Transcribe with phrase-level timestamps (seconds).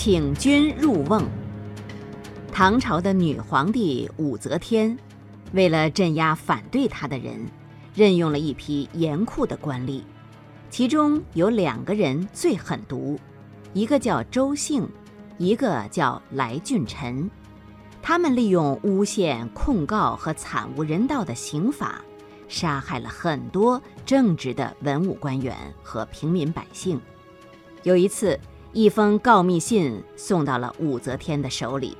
[0.00, 1.24] 请君入瓮。
[2.52, 4.96] 唐朝的女皇帝武则天，
[5.52, 7.44] 为了镇压反对她的人，
[7.96, 10.02] 任用了一批严酷的官吏，
[10.70, 13.18] 其中有两个人最狠毒，
[13.74, 14.88] 一个叫周兴，
[15.36, 17.28] 一个叫来俊臣。
[18.00, 22.00] 他们利用诬陷、控告和惨无人道的刑法，
[22.46, 27.00] 杀害了很多正直的文武官员和平民百姓。
[27.82, 28.38] 有一次，
[28.72, 31.96] 一封告密信送到了武则天的手里，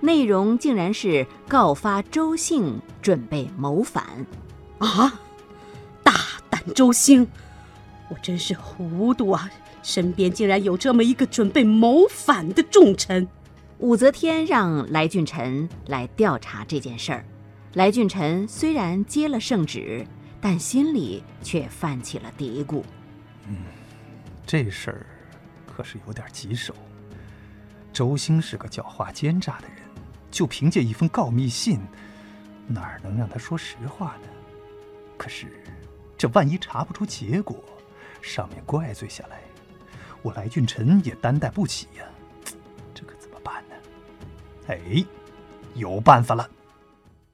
[0.00, 4.04] 内容竟然是告发周兴准备谋反。
[4.78, 5.20] 啊！
[6.02, 6.12] 大
[6.48, 7.26] 胆周兴，
[8.08, 9.50] 我真是糊涂啊！
[9.82, 13.26] 身边竟然有这么一个准备谋反的重臣。
[13.78, 17.24] 武则天让来俊臣来调查这件事儿。
[17.74, 20.06] 来俊臣虽然接了圣旨，
[20.38, 22.82] 但心里却泛起了嘀咕
[23.48, 23.56] ：“嗯，
[24.46, 25.06] 这事儿
[25.80, 26.74] 可是有点棘手。
[27.90, 29.76] 周兴是个狡猾奸诈的人，
[30.30, 31.80] 就凭借一封告密信，
[32.66, 34.28] 哪儿能让他说实话呢？
[35.16, 35.46] 可是，
[36.18, 37.56] 这万一查不出结果，
[38.20, 39.40] 上面怪罪下来，
[40.20, 42.04] 我来俊臣也担待不起呀。”
[42.92, 43.74] 这可怎么办呢
[44.68, 45.02] 哎，
[45.76, 46.50] 有办法了！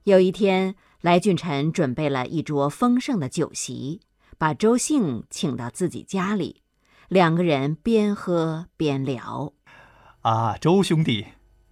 [0.05, 4.03] 有一天，来俊臣准备了一桌丰盛的酒席，
[4.39, 6.63] 把周兴请到自己家里，
[7.09, 9.53] 两个人边喝边聊。
[10.23, 11.27] 啊，周兄弟，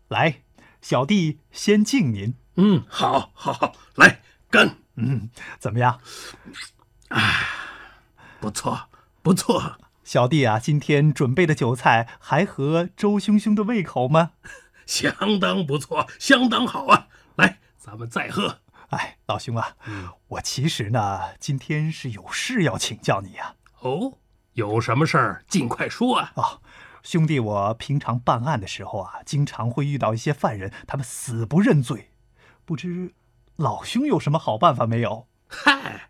[0.09, 0.43] 来，
[0.81, 2.35] 小弟先敬您。
[2.57, 4.77] 嗯，好，好，好，来干。
[4.97, 6.01] 嗯，怎么样？
[7.09, 7.21] 啊，
[8.41, 8.89] 不错，
[9.23, 9.77] 不错。
[10.05, 14.33] 小弟啊，今天准备的酒菜还合周兄兄的胃口吗？
[14.87, 17.09] 相当不错，相当好啊！
[17.37, 18.61] 来，咱们再喝。
[18.91, 19.77] 哎，老兄啊，
[20.29, 23.57] 我其实呢，今天是有事要请教你呀。
[23.81, 24.19] 哦，
[24.55, 26.33] 有什么事儿尽快说啊！
[26.35, 26.61] 哦，
[27.03, 32.11] 兄弟，我平常办案的时候啊，经常会遇到一些犯人，他们死不认罪，
[32.65, 33.13] 不知
[33.57, 35.29] 老兄有什么好办法没有？
[35.49, 36.09] 嗨，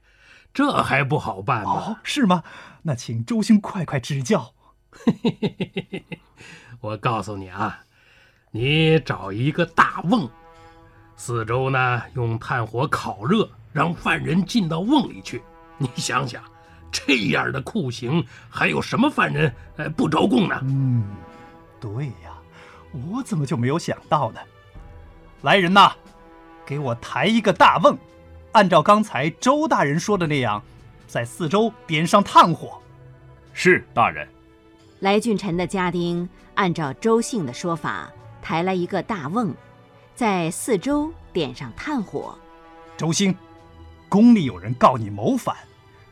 [0.53, 1.73] 这还不好办吗？
[1.73, 2.45] 哦，是吗？
[2.83, 4.55] 那请周兄快快指教。
[6.81, 7.81] 我告诉你啊。
[8.57, 10.31] 你找一个大瓮，
[11.17, 15.43] 四周呢用炭火烤热，让犯人进到瓮里去。
[15.77, 16.41] 你想想，
[16.95, 20.59] 这样的酷刑，还有什么犯人呃不招供呢？
[20.63, 21.05] 嗯，
[21.81, 22.39] 对呀，
[23.11, 24.41] 我怎么就没有想到呢？
[25.43, 25.93] 来人呐，
[26.65, 27.99] 给我抬一个大瓮，
[28.53, 30.63] 按照刚才周大人说的那样，
[31.09, 32.81] 在四周点上炭火。
[33.53, 34.27] 是大人。
[35.01, 38.09] 来俊臣的家丁按照周姓的说法。
[38.41, 39.55] 抬来一个大瓮，
[40.15, 42.39] 在四周点上炭火。
[42.95, 43.35] 周兴，
[44.07, 45.57] 宫里有人告你谋反，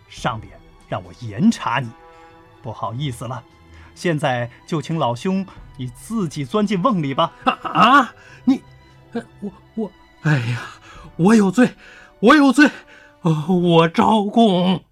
[0.09, 0.51] 上边
[0.93, 1.91] 让我严查你，
[2.61, 3.43] 不好意思了。
[3.95, 5.47] 现在就请老兄
[5.79, 7.33] 你自己钻进瓮里吧。
[7.63, 8.15] 啊，
[8.45, 8.61] 你，
[9.41, 10.61] 我我，哎呀，
[11.17, 11.75] 我有罪，
[12.21, 12.71] 我有罪，
[13.23, 14.85] 我招供。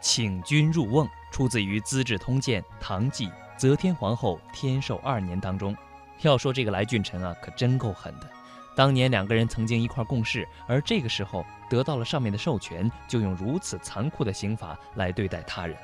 [0.00, 3.26] 请君入瓮，出自于《资治通鉴·唐纪》。
[3.58, 5.76] 则天皇后天寿二年当中，
[6.22, 8.26] 要说这个来俊臣啊，可真够狠的。
[8.74, 15.76] 当年两个人曾经一块共事，而这个时候得到了上面的授权，就用如此残酷的刑法来对待他人。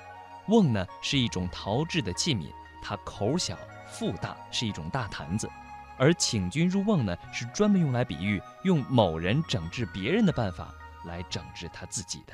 [0.46, 2.50] 瓮呢是一种陶制的器皿，
[2.82, 5.46] 它口小腹大，是一种大坛子；
[5.98, 12.32] 而请君入瓮呢，是专门用来比喻用某人整治别人的办法来整治他自己的。